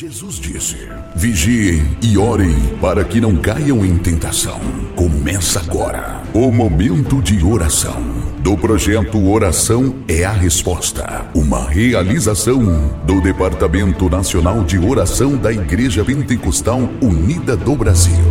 Jesus 0.00 0.36
disse: 0.36 0.76
Vigiem 1.16 1.82
e 2.00 2.16
orem 2.16 2.54
para 2.80 3.02
que 3.02 3.20
não 3.20 3.34
caiam 3.34 3.84
em 3.84 3.98
tentação. 3.98 4.60
Começa 4.94 5.58
agora 5.58 6.22
o 6.32 6.52
momento 6.52 7.20
de 7.20 7.44
oração 7.44 7.96
do 8.38 8.56
projeto 8.56 9.28
Oração 9.28 9.96
é 10.06 10.24
a 10.24 10.30
Resposta, 10.30 11.26
uma 11.34 11.68
realização 11.68 12.62
do 13.04 13.20
Departamento 13.20 14.08
Nacional 14.08 14.62
de 14.62 14.78
Oração 14.78 15.36
da 15.36 15.52
Igreja 15.52 16.04
Pentecostal 16.04 16.78
Unida 17.02 17.56
do 17.56 17.74
Brasil. 17.74 18.24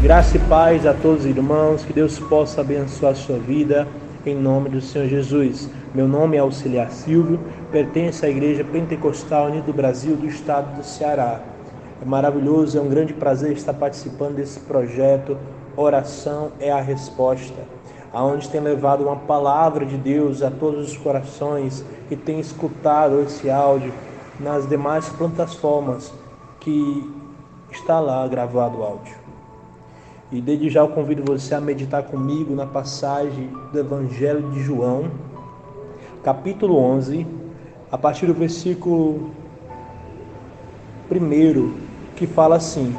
Graça 0.00 0.36
e 0.36 0.40
paz 0.42 0.86
a 0.86 0.94
todos 0.94 1.24
os 1.24 1.26
irmãos, 1.26 1.82
que 1.82 1.92
Deus 1.92 2.20
possa 2.20 2.60
abençoar 2.60 3.10
a 3.10 3.16
sua 3.16 3.40
vida 3.40 3.88
em 4.24 4.36
nome 4.36 4.70
do 4.70 4.80
Senhor 4.80 5.08
Jesus. 5.08 5.68
Meu 5.94 6.08
nome 6.08 6.36
é 6.36 6.40
Auxiliar 6.40 6.90
Silvio, 6.90 7.38
pertenço 7.70 8.26
à 8.26 8.28
Igreja 8.28 8.64
Pentecostal 8.64 9.46
Unida 9.46 9.62
do 9.62 9.72
Brasil 9.72 10.16
do 10.16 10.26
estado 10.26 10.74
do 10.74 10.82
Ceará. 10.82 11.40
É 12.02 12.04
maravilhoso, 12.04 12.76
é 12.76 12.80
um 12.80 12.88
grande 12.88 13.14
prazer 13.14 13.52
estar 13.52 13.74
participando 13.74 14.34
desse 14.34 14.58
projeto 14.58 15.38
Oração 15.76 16.50
é 16.58 16.72
a 16.72 16.80
Resposta, 16.80 17.62
aonde 18.12 18.48
tem 18.48 18.60
levado 18.60 19.04
uma 19.04 19.14
palavra 19.14 19.86
de 19.86 19.96
Deus 19.96 20.42
a 20.42 20.50
todos 20.50 20.90
os 20.90 20.96
corações 20.96 21.84
que 22.08 22.16
têm 22.16 22.40
escutado 22.40 23.20
esse 23.20 23.48
áudio 23.48 23.92
nas 24.40 24.68
demais 24.68 25.08
plataformas 25.10 26.12
que 26.58 27.08
está 27.70 28.00
lá 28.00 28.26
gravado 28.26 28.78
o 28.78 28.82
áudio. 28.82 29.14
E 30.32 30.40
desde 30.40 30.70
já 30.70 30.80
eu 30.80 30.88
convido 30.88 31.22
você 31.24 31.54
a 31.54 31.60
meditar 31.60 32.02
comigo 32.02 32.52
na 32.52 32.66
passagem 32.66 33.48
do 33.72 33.78
Evangelho 33.78 34.50
de 34.50 34.60
João, 34.60 35.08
capítulo 36.24 36.78
11, 36.78 37.26
a 37.92 37.98
partir 37.98 38.24
do 38.24 38.32
versículo 38.32 39.30
1, 41.12 41.72
que 42.16 42.26
fala 42.26 42.56
assim: 42.56 42.96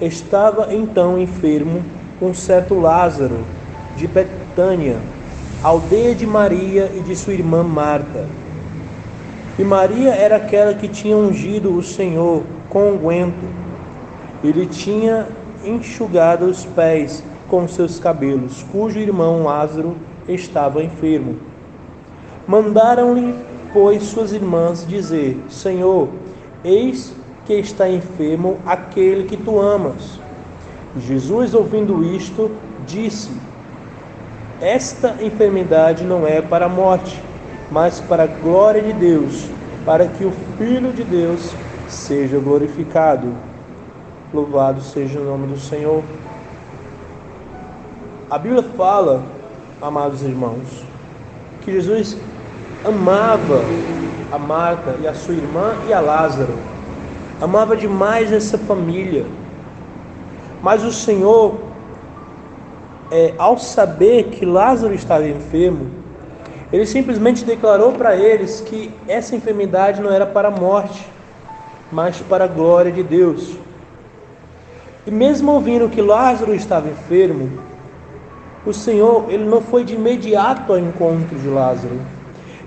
Estava 0.00 0.74
então 0.74 1.16
enfermo 1.16 1.80
um 2.20 2.34
certo 2.34 2.74
Lázaro 2.80 3.38
de 3.96 4.08
Betânia, 4.08 4.96
aldeia 5.62 6.12
de 6.12 6.26
Maria 6.26 6.90
e 6.92 7.00
de 7.00 7.14
sua 7.14 7.34
irmã 7.34 7.62
Marta. 7.62 8.26
E 9.56 9.62
Maria 9.62 10.10
era 10.10 10.34
aquela 10.34 10.74
que 10.74 10.88
tinha 10.88 11.16
ungido 11.16 11.72
o 11.72 11.84
Senhor 11.84 12.42
com 12.68 12.90
unguento. 12.90 13.48
Ele 14.42 14.66
tinha 14.66 15.28
enxugado 15.64 16.46
os 16.46 16.64
pés 16.64 17.22
com 17.48 17.68
seus 17.68 18.00
cabelos, 18.00 18.64
cujo 18.72 18.98
irmão 18.98 19.44
Lázaro 19.44 19.96
estava 20.28 20.82
enfermo. 20.82 21.36
Mandaram-lhe, 22.46 23.34
pois, 23.72 24.04
suas 24.04 24.32
irmãs 24.32 24.86
dizer: 24.86 25.36
Senhor, 25.48 26.08
eis 26.64 27.14
que 27.44 27.54
está 27.54 27.88
enfermo 27.88 28.58
aquele 28.66 29.24
que 29.24 29.36
tu 29.36 29.60
amas. 29.60 30.20
Jesus, 30.98 31.54
ouvindo 31.54 32.04
isto, 32.04 32.50
disse: 32.86 33.30
Esta 34.60 35.16
enfermidade 35.20 36.04
não 36.04 36.26
é 36.26 36.40
para 36.40 36.66
a 36.66 36.68
morte, 36.68 37.20
mas 37.70 38.00
para 38.00 38.24
a 38.24 38.26
glória 38.26 38.82
de 38.82 38.92
Deus, 38.92 39.48
para 39.84 40.06
que 40.06 40.24
o 40.24 40.32
Filho 40.56 40.92
de 40.92 41.04
Deus 41.04 41.54
seja 41.88 42.38
glorificado. 42.38 43.32
Louvado 44.32 44.80
seja 44.80 45.20
o 45.20 45.24
nome 45.24 45.46
do 45.46 45.58
Senhor. 45.58 46.02
A 48.28 48.38
Bíblia 48.38 48.62
fala, 48.62 49.22
amados 49.80 50.22
irmãos, 50.22 50.84
que 51.60 51.72
Jesus 51.72 52.16
amava 52.86 53.60
a 54.30 54.38
Marta 54.38 54.94
e 55.02 55.08
a 55.08 55.14
sua 55.14 55.34
irmã 55.34 55.74
e 55.88 55.92
a 55.92 56.00
Lázaro. 56.00 56.54
Amava 57.40 57.76
demais 57.76 58.32
essa 58.32 58.56
família. 58.56 59.26
Mas 60.62 60.84
o 60.84 60.92
Senhor, 60.92 61.56
é, 63.10 63.34
ao 63.38 63.58
saber 63.58 64.28
que 64.28 64.46
Lázaro 64.46 64.94
estava 64.94 65.26
enfermo, 65.26 65.90
ele 66.72 66.86
simplesmente 66.86 67.44
declarou 67.44 67.92
para 67.92 68.16
eles 68.16 68.60
que 68.60 68.92
essa 69.06 69.34
enfermidade 69.34 70.00
não 70.00 70.10
era 70.10 70.26
para 70.26 70.48
a 70.48 70.50
morte, 70.50 71.06
mas 71.90 72.20
para 72.20 72.44
a 72.44 72.48
glória 72.48 72.92
de 72.92 73.02
Deus. 73.02 73.56
E 75.06 75.10
mesmo 75.10 75.52
ouvindo 75.52 75.88
que 75.88 76.00
Lázaro 76.00 76.54
estava 76.54 76.88
enfermo, 76.88 77.60
o 78.64 78.72
Senhor 78.72 79.26
ele 79.28 79.44
não 79.44 79.60
foi 79.60 79.84
de 79.84 79.94
imediato 79.94 80.72
ao 80.72 80.78
encontro 80.78 81.38
de 81.38 81.48
Lázaro. 81.48 82.00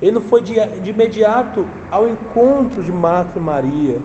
Ele 0.02 0.12
não 0.12 0.22
foi 0.22 0.42
de, 0.42 0.54
de 0.82 0.90
imediato 0.90 1.68
ao 1.92 2.08
encontro 2.08 2.84
de 2.84 2.92
Marta 2.92 3.38
e 3.38 3.42
Maria. 3.42 4.02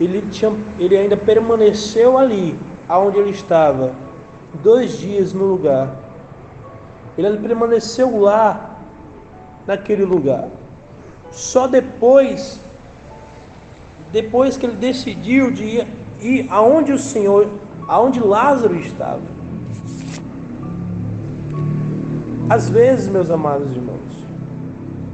Ele, 0.00 0.22
tinha, 0.30 0.52
ele 0.78 0.96
ainda 0.96 1.16
permaneceu 1.16 2.16
ali, 2.16 2.58
aonde 2.88 3.18
ele 3.18 3.30
estava, 3.30 3.94
dois 4.62 4.98
dias 4.98 5.32
no 5.32 5.44
lugar. 5.44 5.94
Ele 7.16 7.36
permaneceu 7.36 8.18
lá, 8.18 8.72
naquele 9.66 10.04
lugar. 10.04 10.48
Só 11.30 11.66
depois, 11.66 12.60
depois 14.10 14.56
que 14.56 14.66
ele 14.66 14.76
decidiu 14.76 15.50
de 15.50 15.64
ir 15.64 15.86
e 16.20 16.46
aonde 16.50 16.92
o 16.92 16.98
Senhor, 16.98 17.48
aonde 17.88 18.20
Lázaro 18.20 18.76
estava. 18.76 19.20
Às 22.48 22.68
vezes, 22.68 23.08
meus 23.08 23.30
amados 23.30 23.72
irmãos, 23.72 24.11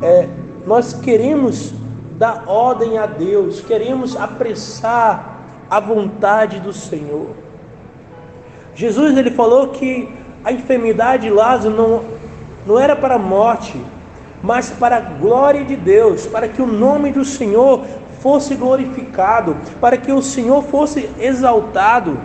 é, 0.02 0.28
nós 0.66 0.92
queremos 0.92 1.72
dar 2.18 2.44
ordem 2.46 2.98
a 2.98 3.06
Deus, 3.06 3.60
queremos 3.60 4.16
apressar 4.16 5.46
a 5.70 5.80
vontade 5.80 6.60
do 6.60 6.72
Senhor. 6.72 7.30
Jesus 8.74 9.16
ele 9.16 9.30
falou 9.30 9.68
que 9.68 10.08
a 10.44 10.52
enfermidade 10.52 11.24
de 11.24 11.30
Lázaro 11.30 11.74
não, 11.74 12.04
não 12.66 12.78
era 12.78 12.94
para 12.94 13.16
a 13.16 13.18
morte, 13.18 13.80
mas 14.42 14.70
para 14.70 14.96
a 14.96 15.00
glória 15.00 15.64
de 15.64 15.76
Deus, 15.76 16.26
para 16.26 16.48
que 16.48 16.62
o 16.62 16.66
nome 16.66 17.10
do 17.12 17.24
Senhor 17.24 17.84
fosse 18.20 18.54
glorificado, 18.54 19.56
para 19.80 19.96
que 19.96 20.12
o 20.12 20.22
Senhor 20.22 20.62
fosse 20.64 21.10
exaltado, 21.18 22.18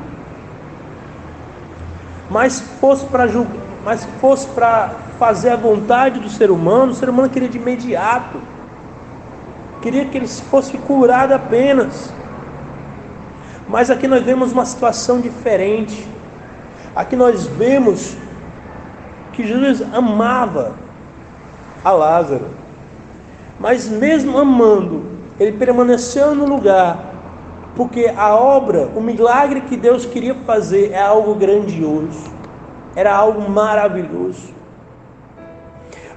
mas 2.29 2.59
fosse 2.79 3.05
para 3.05 3.27
mas 3.83 4.05
fosse 4.21 4.47
para 4.47 4.91
fazer 5.23 5.51
a 5.51 5.55
vontade 5.55 6.19
do 6.19 6.29
ser 6.29 6.51
humano, 6.51 6.91
o 6.91 6.95
ser 6.95 7.07
humano 7.07 7.29
queria 7.29 7.47
de 7.47 7.57
imediato. 7.57 8.41
Queria 9.81 10.03
que 10.03 10.17
ele 10.17 10.27
fosse 10.27 10.77
curado 10.79 11.31
apenas. 11.31 12.13
Mas 13.65 13.89
aqui 13.89 14.05
nós 14.05 14.21
vemos 14.21 14.51
uma 14.51 14.65
situação 14.65 15.21
diferente. 15.21 16.05
Aqui 16.93 17.15
nós 17.15 17.47
vemos 17.47 18.17
que 19.31 19.47
Jesus 19.47 19.81
amava 19.93 20.75
a 21.85 21.91
Lázaro. 21.91 22.47
Mas 23.57 23.87
mesmo 23.87 24.37
amando, 24.37 25.05
ele 25.39 25.53
permaneceu 25.53 26.35
no 26.35 26.45
lugar, 26.45 26.99
porque 27.77 28.11
a 28.13 28.35
obra, 28.35 28.89
o 28.93 28.99
milagre 28.99 29.61
que 29.61 29.77
Deus 29.77 30.05
queria 30.05 30.35
fazer 30.35 30.91
é 30.91 31.01
algo 31.01 31.33
grandioso, 31.33 32.29
era 32.93 33.15
algo 33.15 33.49
maravilhoso. 33.49 34.62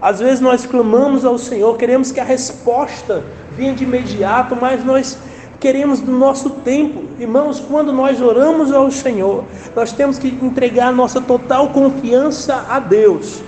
Às 0.00 0.20
vezes 0.20 0.40
nós 0.40 0.66
clamamos 0.66 1.24
ao 1.24 1.38
Senhor, 1.38 1.76
queremos 1.76 2.12
que 2.12 2.20
a 2.20 2.24
resposta 2.24 3.24
venha 3.52 3.74
de 3.74 3.84
imediato, 3.84 4.56
mas 4.60 4.84
nós 4.84 5.18
queremos 5.58 6.00
do 6.00 6.12
nosso 6.12 6.50
tempo. 6.50 7.04
Irmãos, 7.18 7.60
quando 7.60 7.92
nós 7.92 8.20
oramos 8.20 8.72
ao 8.72 8.90
Senhor, 8.90 9.44
nós 9.74 9.92
temos 9.92 10.18
que 10.18 10.28
entregar 10.28 10.92
nossa 10.92 11.20
total 11.20 11.70
confiança 11.70 12.66
a 12.68 12.78
Deus 12.78 13.42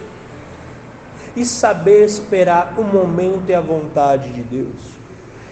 e 1.37 1.45
saber 1.45 2.05
esperar 2.05 2.75
o 2.79 2.83
momento 2.83 3.51
e 3.51 3.55
a 3.55 3.61
vontade 3.61 4.31
de 4.31 4.43
Deus 4.43 4.99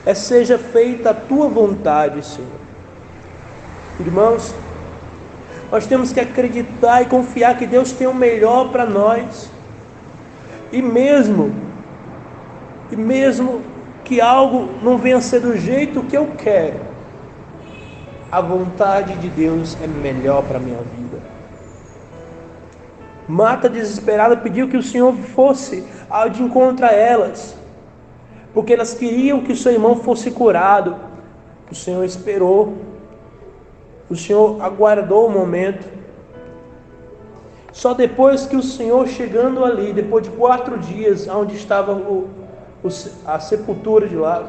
é 0.06 0.14
seja 0.14 0.56
feita 0.56 1.10
a 1.10 1.14
tua 1.14 1.48
vontade, 1.48 2.24
Senhor. 2.24 2.60
Irmãos, 3.98 4.54
nós 5.70 5.84
temos 5.84 6.12
que 6.12 6.20
acreditar 6.20 7.02
e 7.02 7.06
confiar 7.06 7.58
que 7.58 7.66
Deus 7.66 7.90
tem 7.90 8.06
o 8.06 8.14
melhor 8.14 8.70
para 8.70 8.86
nós. 8.86 9.50
E 10.76 10.82
mesmo, 10.82 11.54
e 12.90 12.96
mesmo 12.96 13.62
que 14.04 14.20
algo 14.20 14.68
não 14.82 14.98
venha 14.98 15.22
ser 15.22 15.40
do 15.40 15.56
jeito 15.56 16.02
que 16.02 16.14
eu 16.16 16.32
quero, 16.36 16.80
a 18.30 18.42
vontade 18.42 19.14
de 19.14 19.30
Deus 19.30 19.74
é 19.82 19.86
melhor 19.86 20.42
para 20.42 20.58
a 20.58 20.60
minha 20.60 20.82
vida. 20.82 21.18
Mata 23.26 23.70
desesperada 23.70 24.36
pediu 24.36 24.68
que 24.68 24.76
o 24.76 24.82
Senhor 24.82 25.14
fosse 25.14 25.82
ao 26.10 26.28
de 26.28 26.42
encontro 26.42 26.84
a 26.84 26.92
elas 26.92 27.56
porque 28.52 28.74
elas 28.74 28.92
queriam 28.92 29.40
que 29.40 29.52
o 29.52 29.56
seu 29.56 29.72
irmão 29.72 29.96
fosse 29.96 30.30
curado. 30.30 30.96
O 31.70 31.74
Senhor 31.74 32.02
esperou, 32.04 32.74
o 34.08 34.16
Senhor 34.16 34.62
aguardou 34.62 35.26
o 35.26 35.30
momento. 35.30 35.86
Só 37.76 37.92
depois 37.92 38.46
que 38.46 38.56
o 38.56 38.62
Senhor 38.62 39.06
chegando 39.06 39.62
ali, 39.62 39.92
depois 39.92 40.24
de 40.24 40.30
quatro 40.30 40.78
dias, 40.78 41.28
onde 41.28 41.54
estava 41.54 41.92
o, 41.92 42.26
o, 42.82 42.88
a 43.26 43.38
sepultura 43.38 44.08
de 44.08 44.16
Lázaro, 44.16 44.48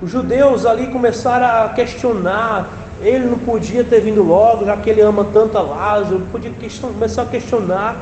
Os 0.00 0.10
judeus 0.10 0.64
ali 0.64 0.86
começaram 0.92 1.64
a 1.64 1.70
questionar. 1.70 2.70
Ele 3.00 3.26
não 3.26 3.38
podia 3.40 3.82
ter 3.82 4.00
vindo 4.00 4.22
logo, 4.22 4.64
já 4.64 4.76
que 4.76 4.88
ele 4.88 5.00
ama 5.00 5.26
tanto 5.32 5.58
a 5.58 5.62
Lázaro. 5.62 6.20
Podia 6.30 6.52
começar 6.80 7.22
a 7.22 7.26
questionar. 7.26 7.96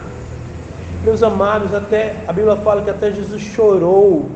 Meus 1.02 1.22
amados, 1.22 1.72
até 1.72 2.22
a 2.28 2.34
Bíblia 2.34 2.56
fala 2.56 2.82
que 2.82 2.90
até 2.90 3.10
Jesus 3.12 3.40
chorou. 3.40 4.28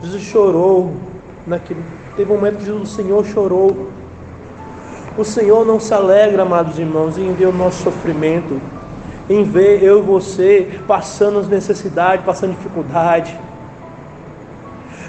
Jesus 0.00 0.22
chorou 0.22 0.92
naquele. 1.44 1.84
Teve 2.16 2.30
um 2.30 2.36
momento 2.36 2.58
que 2.58 2.70
o 2.70 2.86
Senhor 2.86 3.24
chorou. 3.26 3.90
O 5.20 5.24
Senhor 5.24 5.66
não 5.66 5.78
se 5.78 5.92
alegra, 5.92 6.44
amados 6.44 6.78
irmãos, 6.78 7.18
em 7.18 7.30
ver 7.34 7.44
o 7.44 7.52
nosso 7.52 7.82
sofrimento, 7.82 8.58
em 9.28 9.44
ver 9.44 9.82
eu 9.82 9.98
e 9.98 10.00
você 10.00 10.80
passando 10.86 11.38
as 11.38 11.46
necessidades, 11.46 12.24
passando 12.24 12.56
dificuldade. 12.56 13.38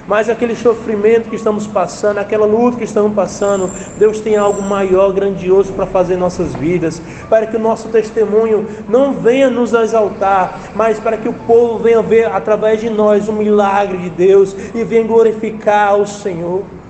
Mas 0.05 0.27
aquele 0.27 0.53
sofrimento 0.53 1.29
que 1.29 1.37
estamos 1.37 1.65
passando, 1.65 2.17
aquela 2.17 2.45
luta 2.45 2.79
que 2.79 2.83
estamos 2.83 3.13
passando, 3.13 3.69
Deus 3.97 4.19
tem 4.19 4.35
algo 4.35 4.61
maior, 4.61 5.13
grandioso 5.13 5.71
para 5.71 5.85
fazer 5.85 6.15
em 6.15 6.17
nossas 6.17 6.53
vidas, 6.55 7.01
para 7.29 7.47
que 7.47 7.55
o 7.55 7.59
nosso 7.59 7.87
testemunho 7.87 8.67
não 8.89 9.13
venha 9.13 9.49
nos 9.49 9.73
exaltar, 9.73 10.59
mas 10.75 10.99
para 10.99 11.15
que 11.15 11.29
o 11.29 11.33
povo 11.33 11.77
venha 11.77 12.01
ver 12.01 12.25
através 12.25 12.81
de 12.81 12.89
nós 12.89 13.29
o 13.29 13.31
milagre 13.31 13.97
de 13.97 14.09
Deus 14.09 14.53
e 14.75 14.83
venha 14.83 15.07
glorificar 15.07 15.95
o 15.95 16.05
Senhor. 16.05 16.80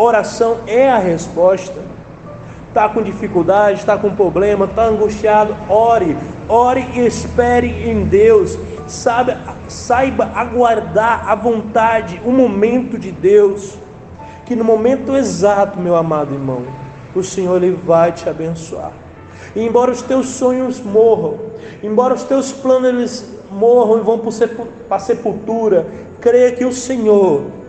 Oração 0.00 0.60
é 0.66 0.90
a 0.90 0.96
resposta. 0.96 1.78
Está 2.68 2.88
com 2.88 3.02
dificuldade, 3.02 3.80
está 3.80 3.98
com 3.98 4.14
problema, 4.14 4.64
está 4.64 4.84
angustiado, 4.84 5.54
ore, 5.68 6.16
ore 6.48 6.86
e 6.94 7.00
espere 7.00 7.68
em 7.68 8.04
Deus. 8.04 8.58
Sabe, 8.86 9.36
saiba 9.68 10.32
aguardar 10.34 11.28
a 11.28 11.34
vontade, 11.34 12.18
o 12.24 12.32
momento 12.32 12.98
de 12.98 13.12
Deus, 13.12 13.76
que 14.46 14.56
no 14.56 14.64
momento 14.64 15.14
exato, 15.14 15.78
meu 15.78 15.94
amado 15.94 16.32
irmão, 16.32 16.62
o 17.14 17.22
Senhor 17.22 17.62
ele 17.62 17.78
vai 17.84 18.10
te 18.10 18.26
abençoar. 18.26 18.92
E 19.54 19.62
embora 19.62 19.90
os 19.90 20.00
teus 20.00 20.28
sonhos 20.28 20.80
morram, 20.80 21.38
embora 21.82 22.14
os 22.14 22.24
teus 22.24 22.52
planos 22.52 22.88
eles 22.88 23.38
morram 23.50 23.98
e 23.98 24.02
vão 24.02 24.18
para 24.18 24.96
a 24.96 24.98
sepultura, 24.98 25.86
creia 26.22 26.52
que 26.52 26.64
o 26.64 26.72
Senhor 26.72 27.59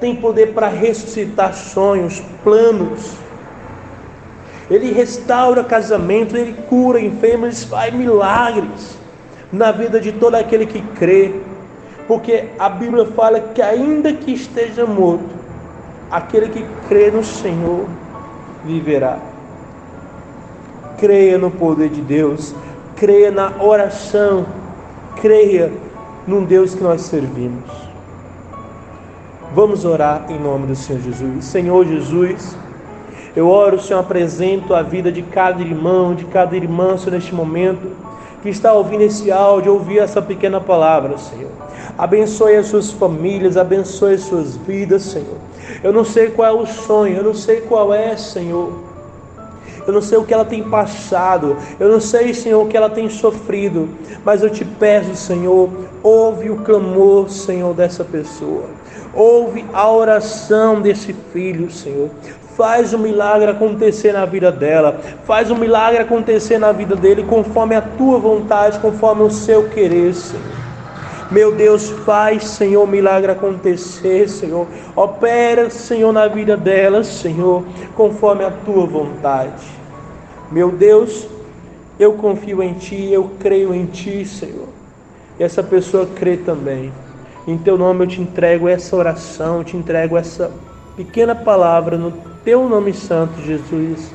tem 0.00 0.16
poder 0.16 0.52
para 0.52 0.68
ressuscitar 0.68 1.54
sonhos, 1.54 2.22
planos. 2.42 3.14
Ele 4.70 4.92
restaura 4.92 5.62
casamento, 5.62 6.36
ele 6.36 6.54
cura 6.68 7.00
enfermos, 7.00 7.62
ele 7.62 7.70
faz 7.70 7.94
milagres 7.94 8.98
na 9.52 9.70
vida 9.70 10.00
de 10.00 10.12
todo 10.12 10.34
aquele 10.34 10.66
que 10.66 10.80
crê. 10.80 11.34
Porque 12.08 12.46
a 12.58 12.68
Bíblia 12.68 13.06
fala 13.06 13.40
que 13.40 13.62
ainda 13.62 14.12
que 14.12 14.32
esteja 14.32 14.84
morto, 14.84 15.34
aquele 16.10 16.48
que 16.48 16.64
crê 16.88 17.10
no 17.10 17.24
Senhor 17.24 17.86
viverá. 18.64 19.18
Creia 20.98 21.38
no 21.38 21.50
poder 21.50 21.88
de 21.88 22.00
Deus, 22.00 22.54
creia 22.96 23.30
na 23.30 23.52
oração, 23.58 24.46
creia 25.20 25.72
num 26.26 26.44
Deus 26.44 26.74
que 26.74 26.82
nós 26.82 27.02
servimos. 27.02 27.83
Vamos 29.54 29.84
orar 29.84 30.26
em 30.30 30.36
nome 30.36 30.66
do 30.66 30.74
Senhor 30.74 31.00
Jesus. 31.00 31.44
Senhor 31.44 31.86
Jesus, 31.86 32.56
eu 33.36 33.48
oro, 33.48 33.80
Senhor, 33.80 34.00
apresento 34.00 34.74
a 34.74 34.82
vida 34.82 35.12
de 35.12 35.22
cada 35.22 35.62
irmão, 35.62 36.12
de 36.12 36.24
cada 36.24 36.56
irmã, 36.56 36.98
Senhor, 36.98 37.12
neste 37.12 37.32
momento, 37.32 37.92
que 38.42 38.48
está 38.48 38.72
ouvindo 38.72 39.02
esse 39.02 39.30
áudio, 39.30 39.74
ouvir 39.74 40.00
essa 40.00 40.20
pequena 40.20 40.60
palavra, 40.60 41.16
Senhor. 41.18 41.52
Abençoe 41.96 42.56
as 42.56 42.66
suas 42.66 42.90
famílias, 42.90 43.56
abençoe 43.56 44.14
as 44.14 44.22
suas 44.22 44.56
vidas, 44.56 45.02
Senhor. 45.02 45.38
Eu 45.84 45.92
não 45.92 46.04
sei 46.04 46.30
qual 46.30 46.48
é 46.48 46.62
o 46.62 46.66
sonho, 46.66 47.18
eu 47.18 47.22
não 47.22 47.34
sei 47.34 47.60
qual 47.60 47.94
é, 47.94 48.16
Senhor. 48.16 48.72
Eu 49.86 49.92
não 49.92 50.02
sei 50.02 50.18
o 50.18 50.24
que 50.24 50.34
ela 50.34 50.44
tem 50.44 50.64
passado, 50.64 51.56
eu 51.78 51.88
não 51.88 52.00
sei, 52.00 52.34
Senhor, 52.34 52.60
o 52.60 52.66
que 52.66 52.76
ela 52.76 52.90
tem 52.90 53.08
sofrido, 53.08 53.88
mas 54.24 54.42
eu 54.42 54.50
te 54.50 54.64
peço, 54.64 55.14
Senhor, 55.14 55.70
ouve 56.02 56.50
o 56.50 56.56
clamor, 56.56 57.30
Senhor, 57.30 57.72
dessa 57.72 58.02
pessoa. 58.02 58.64
Ouve 59.14 59.64
a 59.72 59.90
oração 59.90 60.80
desse 60.80 61.12
filho, 61.32 61.70
Senhor. 61.70 62.10
Faz 62.56 62.92
o 62.92 62.96
um 62.96 63.00
milagre 63.00 63.50
acontecer 63.50 64.12
na 64.12 64.24
vida 64.24 64.50
dela. 64.50 65.00
Faz 65.24 65.50
o 65.50 65.54
um 65.54 65.58
milagre 65.58 66.00
acontecer 66.00 66.58
na 66.58 66.72
vida 66.72 66.94
dele, 66.94 67.24
conforme 67.24 67.74
a 67.74 67.82
tua 67.82 68.18
vontade, 68.18 68.78
conforme 68.78 69.22
o 69.22 69.30
seu 69.30 69.68
querer, 69.68 70.14
Senhor. 70.14 70.64
Meu 71.30 71.52
Deus, 71.52 71.90
faz, 71.90 72.44
Senhor, 72.44 72.86
milagre 72.86 73.32
acontecer, 73.32 74.28
Senhor. 74.28 74.66
Opera, 74.94 75.70
Senhor, 75.70 76.12
na 76.12 76.28
vida 76.28 76.56
dela, 76.56 77.02
Senhor, 77.02 77.64
conforme 77.96 78.44
a 78.44 78.50
tua 78.50 78.86
vontade. 78.86 79.64
Meu 80.52 80.70
Deus, 80.70 81.26
eu 81.98 82.12
confio 82.12 82.62
em 82.62 82.74
Ti, 82.74 83.10
eu 83.10 83.30
creio 83.40 83.74
em 83.74 83.86
Ti, 83.86 84.24
Senhor. 84.24 84.68
E 85.38 85.42
essa 85.42 85.62
pessoa 85.62 86.06
crê 86.06 86.36
também. 86.36 86.92
Em 87.46 87.58
teu 87.58 87.76
nome 87.76 88.04
eu 88.04 88.08
te 88.08 88.20
entrego 88.20 88.68
essa 88.68 88.96
oração, 88.96 89.62
te 89.62 89.76
entrego 89.76 90.16
essa 90.16 90.50
pequena 90.96 91.34
palavra 91.34 91.98
no 91.98 92.10
teu 92.44 92.68
nome 92.68 92.94
santo, 92.94 93.40
Jesus. 93.42 94.10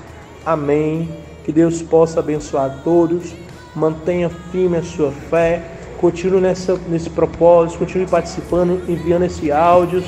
Amém. 0.46 1.10
Que 1.44 1.52
Deus 1.52 1.82
possa 1.82 2.20
abençoar 2.20 2.82
todos. 2.84 3.34
Mantenha 3.76 4.30
firme 4.52 4.78
a 4.78 4.84
sua 4.84 5.12
fé. 5.12 5.62
Continue 6.00 6.42
nessa, 6.42 6.80
nesse 6.88 7.10
propósito, 7.10 7.80
continue 7.80 8.08
participando, 8.08 8.82
enviando 8.90 9.26
esses 9.26 9.52
áudios 9.52 10.06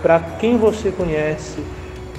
para 0.00 0.18
quem 0.18 0.56
você 0.56 0.90
conhece, 0.90 1.62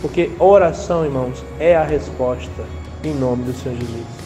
porque 0.01 0.31
oração, 0.39 1.05
irmãos, 1.05 1.43
é 1.59 1.75
a 1.75 1.83
resposta. 1.83 2.63
Em 3.03 3.13
nome 3.13 3.43
do 3.43 3.53
Senhor 3.53 3.77
Jesus. 3.77 4.22